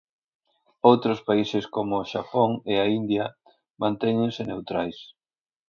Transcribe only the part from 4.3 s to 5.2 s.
neutrais.